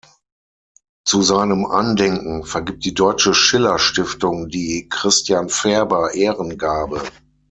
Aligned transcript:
Zu 1.05 1.21
seinem 1.21 1.63
Andenken 1.67 2.43
vergibt 2.43 2.85
die 2.85 2.95
Deutsche 2.95 3.35
Schillerstiftung 3.35 4.49
die 4.49 4.87
"Christian 4.89 5.47
Ferber-Ehrengabe". 5.47 7.03